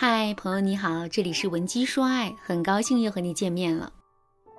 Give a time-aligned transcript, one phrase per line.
[0.00, 3.92] 嗨，朋友你好，这里是文姬说爱，很高兴又和你见面了。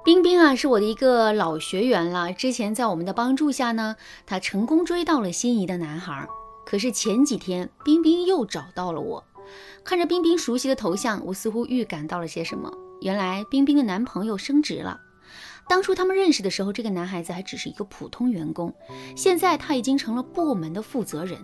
[0.04, 2.34] 冰冰啊，是我的一个老学员了。
[2.34, 3.96] 之前在我们的帮助下呢，
[4.26, 6.28] 她成功追到了心仪的男孩。
[6.66, 9.24] 可是前几天，冰冰又找到了我。
[9.86, 12.70] 看着冰冰熟悉的头像，我似乎预感到了些什么。
[13.00, 15.00] 原来冰冰的男朋友升职了。
[15.70, 18.76] 当初他们认识的时候，这个男孩子还只是一个普通员工，
[19.16, 21.40] 现在他已经成了部门的负责人。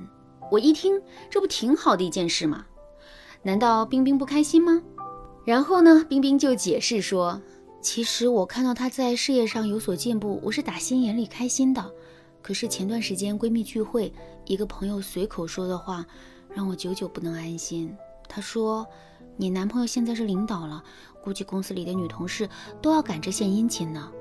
[0.51, 2.65] 我一听，这不挺好的一件事吗？
[3.45, 4.81] 难道冰冰不开心吗？
[5.45, 7.39] 然后呢，冰冰就解释说，
[7.79, 11.93] 其实我看到她在事业上有所进步，我是打心眼里开心的。
[12.41, 14.11] 可是前段时间闺蜜聚会，
[14.45, 16.03] 一个朋友随口说的话，
[16.55, 17.95] 让我久久不能安心。
[18.27, 18.83] 他说，
[19.37, 20.83] 你男朋友现在是领导了，
[21.23, 22.49] 估计公司里的女同事
[22.81, 24.11] 都要赶着献殷勤呢。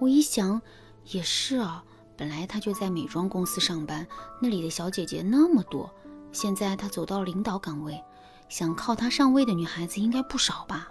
[0.00, 0.58] 我一想，
[1.04, 1.84] 也是啊，
[2.16, 4.06] 本来他就在美妆公司上班，
[4.40, 5.90] 那里的小姐姐那么多。
[6.32, 8.02] 现在他走到了领导岗位，
[8.48, 10.88] 想靠他上位的女孩子应该不少吧？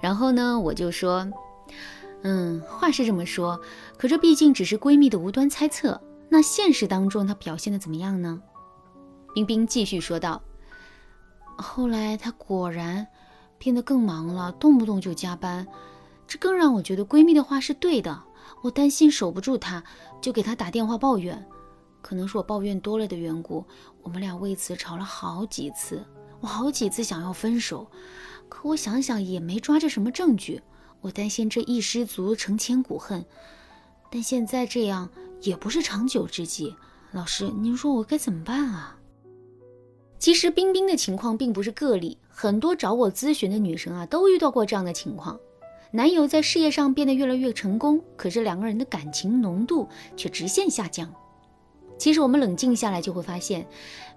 [0.00, 1.26] 然后呢，我就说，
[2.22, 3.60] 嗯，话是这么说，
[3.98, 6.00] 可这毕竟只是闺蜜的无端猜测。
[6.28, 8.40] 那现实当中她表现的怎么样呢？
[9.34, 10.40] 冰冰继续说道，
[11.56, 13.06] 后来她果然
[13.58, 15.66] 变得更忙了，动不动就加班，
[16.26, 18.22] 这更让我觉得闺蜜的话是对的。
[18.62, 19.82] 我担心守不住她，
[20.20, 21.46] 就给她打电话抱怨。
[22.00, 23.64] 可能是我抱怨多了的缘故，
[24.02, 26.04] 我们俩为此吵了好几次。
[26.40, 27.86] 我好几次想要分手，
[28.48, 30.62] 可我想想也没抓着什么证据。
[31.02, 33.24] 我担心这一失足成千古恨，
[34.10, 35.10] 但现在这样
[35.42, 36.74] 也不是长久之计。
[37.12, 38.96] 老师，您说我该怎么办啊？
[40.18, 45.38] 其实冰冰的情况并不是个例，很多找我咨询的女生啊都遇到过这样的情况：
[45.92, 51.12] 男友在事业上变得越来越成功，可是两个人的感情浓度却直线下降。
[52.00, 53.66] 其实我们冷静下来就会发现，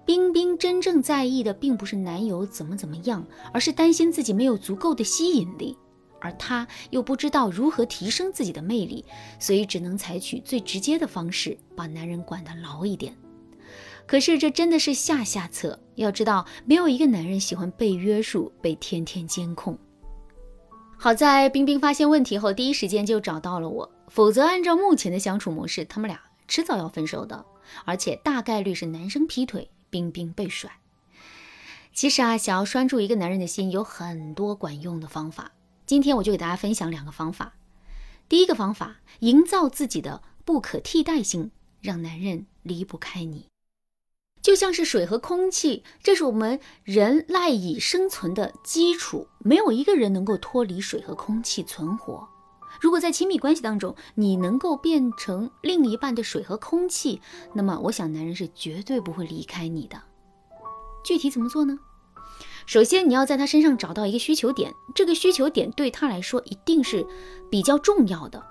[0.06, 5.76] 冰冰真正在意的并不是男友怎么怎么样，而是担心自己没有足够的吸引力，
[6.18, 9.04] 而她又不知道如何提升自己的魅力，
[9.38, 13.14] 所以只能采取最直接的方式把男人管得牢一点。
[14.06, 19.78] 可是这真的是下下策，要知道没有一个男人喜欢被约束、被天天监控。
[20.96, 27.44] 好在冰冰发现问题后第一时间就找到了我，否则按照目前的相处模式，他们俩迟早要分手的。
[27.84, 30.78] 而且大概率是男生劈腿，冰冰被甩。
[31.92, 35.52] 其实啊，想要拴住一个男人的心，有很多管用的方法。
[35.86, 37.54] 今天我就给大家分享两个方法。
[38.28, 43.48] 第一个方法，营造自己的不可替代性，让男人离不开你。
[44.42, 52.28] 就像是水和空气，这是我们人赖以生存的基础，没有一个人能够脱离水和空气存活。
[52.80, 57.20] 如果在亲密关系当中，你能够变成另一半的水和空气，
[57.54, 60.00] 那么我想男人是绝对不会离开你的。
[61.04, 61.78] 具体怎么做呢？
[62.66, 67.06] 首先，你要在他身上找到一个需求点，这个需求点对他来说一定是
[67.50, 68.42] 比较重要的，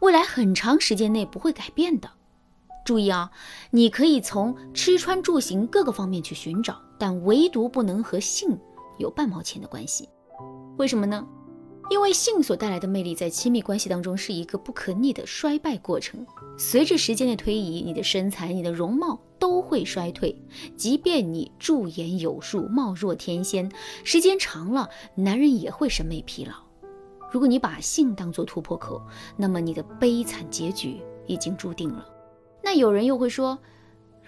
[0.00, 2.10] 未来很长时间内不会改变的。
[2.84, 3.30] 注意啊，
[3.70, 8.58] 你可以从吃穿住行各个方面去寻找，但唯独不能和性
[8.98, 10.08] 有半毛钱的关系。
[10.76, 11.24] 为什么呢？
[11.90, 16.24] 因为性所带来的魅力，在亲密关系当中是一个不可逆的衰败过程。
[16.56, 20.40] 随着时间的推移，你的身材、你的容貌都会衰退。
[20.76, 23.68] 即便你驻颜有术、貌若天仙，
[24.04, 26.52] 时间长了，男人也会审美疲劳。
[27.32, 29.02] 如果你把性当作突破口，
[29.36, 32.06] 那么你的悲惨结局已经注定了。
[32.62, 33.58] 那有人又会说，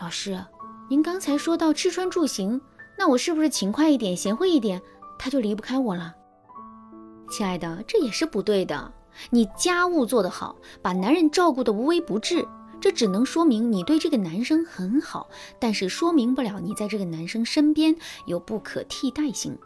[0.00, 0.44] 老师，
[0.90, 2.60] 您刚才说到吃穿住行，
[2.98, 4.82] 那我是不是勤快一点、贤惠一点，
[5.16, 6.16] 他就离不开我了？
[7.32, 8.92] 亲爱的，这也是不对的。
[9.30, 12.46] 你家务做得好，把男人照顾得无微不至，
[12.78, 15.26] 这只能说明你对这个男生很好，
[15.58, 19.56] 但是说明不了你在这个男生身边有不可替代性。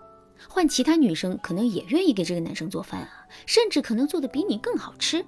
[0.49, 5.25] 换其他女生可能也愿意给这个男生做饭啊，甚至可能做的比你更好吃。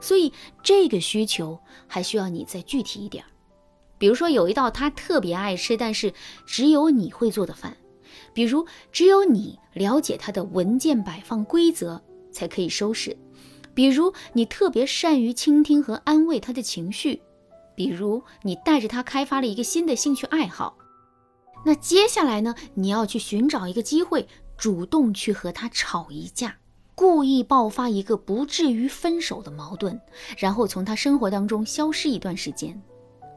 [0.00, 3.22] 所以这个需求还需要你再具体一点。
[3.98, 6.14] 比如说有一道他特别爱吃，但是
[6.46, 7.76] 只有你会做的饭。
[8.34, 12.02] 比如，只有你了解他的文件摆放规则，
[12.32, 13.16] 才可以收拾；
[13.72, 17.20] 比如，你特别善于倾听和安慰他的情绪；
[17.74, 20.76] 比如，你带着他开发了一个新的兴趣爱好。
[21.64, 22.54] 那接下来呢？
[22.74, 24.28] 你要去寻找一个机会，
[24.58, 26.56] 主动去和他吵一架，
[26.94, 29.98] 故意爆发一个不至于分手的矛盾，
[30.36, 32.78] 然后从他生活当中消失一段时间，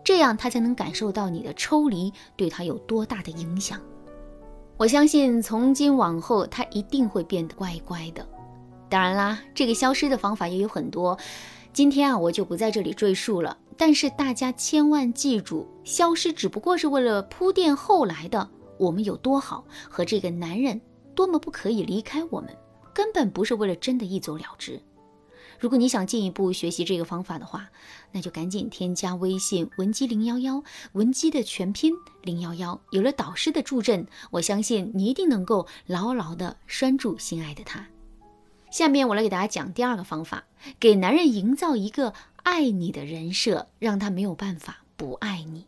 [0.03, 3.79] 这样他才能感受到你的抽离对他有多大的影响。
[4.77, 8.23] 我相信从今往后他一定会变得乖乖的。
[8.87, 11.17] 当然啦，这个消失的方法也有很多，
[11.73, 13.57] 今天啊我就不在这里赘述了。
[13.75, 18.47] 但是大家千万记住，消失只不过是为了铺垫后来的
[18.77, 20.79] 我们有多好，和这个男人
[21.15, 22.55] 多么不可以离开我们，
[22.93, 24.79] 根本不是为了真的一走了之。
[25.59, 27.69] 如果你想进一步学习这个方法的话，
[28.11, 30.63] 那就赶紧添加微信文姬零幺幺，
[30.93, 32.79] 文姬的全拼零幺幺。
[32.91, 37.87] 有了导师的助阵，我相信你一定能够牢牢的拴住心爱的他。
[38.69, 40.43] 下面我来给大家讲第二个方法，
[40.79, 42.13] 给男人营造一个
[42.43, 45.65] 爱你的人设，让他没有办法不爱你。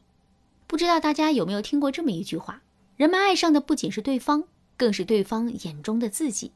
[0.68, 2.62] 不知道大家有没有听过这么一句话：
[2.96, 4.44] 人们爱上的不仅是对方，
[4.78, 6.52] 更是对方眼中的自己。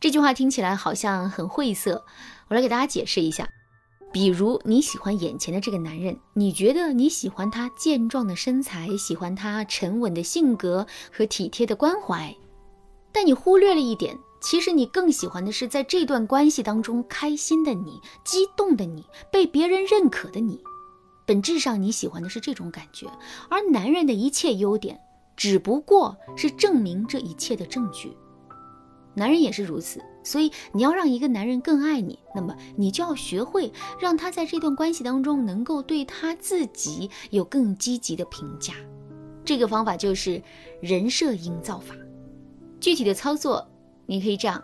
[0.00, 2.04] 这句话听起来好像很晦涩，
[2.48, 3.48] 我来给大家解释一下。
[4.12, 12.32] 比如你喜欢眼前的这个男人，你觉得你喜欢他健壮的身材，喜欢他沉稳的性格和体贴的关怀，
[13.10, 20.60] 但你忽略了一点，其实你更喜欢的是在这段关系当中开心的你、激动的你、被别人认可的你。
[21.26, 23.08] 本质上你喜欢的是这种感觉，
[23.50, 24.98] 而男人的一切优点
[25.36, 28.16] 只不过是证明这一切的证据。
[29.14, 38.74] 男人也是如此，所以你要让一个男人更爱你，那么你就要学会让他在这段关系当中能够对他自己有更积极的评价。
[39.44, 40.42] 这个方法就是
[40.80, 41.94] 人设营造法。
[42.80, 43.66] 具体的操作，
[44.06, 44.62] 你可以这样：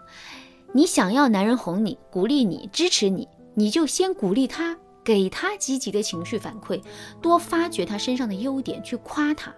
[0.72, 6.80] 你想要男人哄你、鼓励你、支持你，你就先鼓励他，给他积极的情绪反馈，
[7.20, 9.52] 多发掘他身上的优点，去夸他。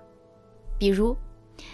[0.78, 1.14] 比如，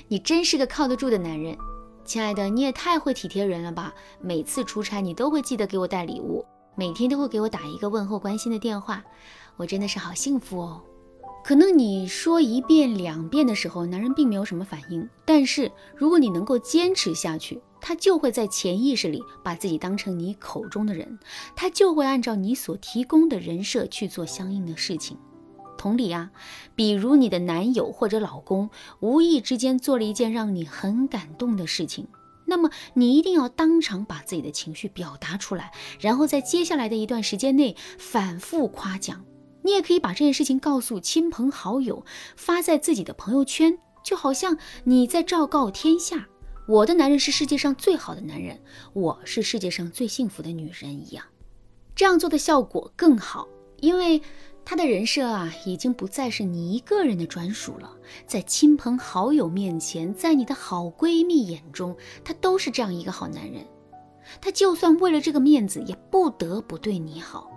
[0.08, 1.56] 你真是个靠得住的男人。
[2.04, 3.94] 亲爱的，你也太会体贴人了吧！
[4.20, 6.44] 每次出差你都会记得给我带礼物，
[6.74, 9.02] 每天都会给我打一个问候关心的电话，
[9.56, 10.82] 我真的是好幸福哦。
[11.44, 21.18] 可能你说一遍两遍的时候，男人并没有什么反应，但是如果你能够坚持下去，他就会在潜意识里把自己当成你口中的人，
[21.56, 25.16] 他就会按照你所提供的人设去做相应的事情。
[25.82, 26.30] 同理啊，
[26.76, 28.70] 比如你的男友或者老公
[29.00, 32.06] 无意之间做了一件让你很感动的事情，
[32.46, 39.24] 那么你一定要当场把自己的情绪表达出来，然后在接下来的一段时间内反复夸奖。
[39.62, 42.04] 你也可以把这件事情告诉亲朋好友，
[42.36, 46.28] 发在自己的朋友圈，就好像你在昭告天下：
[46.68, 48.60] 我的男人是世界上最好的男人，
[48.92, 51.24] 我是世界上最幸福的女人一样。
[51.96, 53.48] 这样做的效果更好，
[53.80, 54.22] 因为。
[54.64, 57.90] 他的人设啊，已经不再是你一个人的专属了。
[58.26, 63.66] 在亲朋好友面前，在你的好闺蜜眼中，他都是这样一个好男人。
[64.40, 67.50] 他就算为了这个面子，也不得不对你好。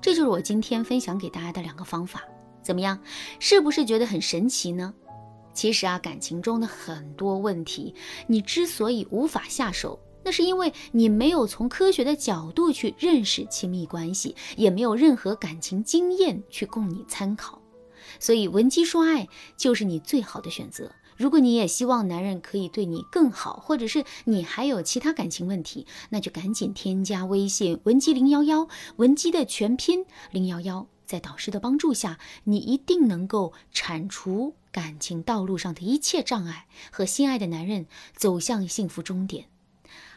[0.00, 2.22] 这就是我今天分享给大家的两个方法，
[2.62, 2.98] 怎么样？
[3.38, 4.92] 是不是觉得很神奇呢？
[5.54, 7.94] 其实啊，感情中的很多问题，
[8.26, 9.98] 你之所以无法下手。
[10.24, 17.60] 那是因为你没有从科学的角度去认识亲密关系，也没有任何感情经验去供你参考，
[18.18, 20.92] 所以闻鸡说爱就是你最好的选择。
[21.16, 28.66] 如果你也希望男人可以对你更好，或者是你还有其他感情问题，那就赶紧添加微信文姬零幺幺，
[28.96, 37.86] 文姬的全拼零幺幺，在导师的帮助下，你一定能够铲除感情道路上的一切障碍，和心爱的男人
[38.16, 39.51] 走向幸福终点。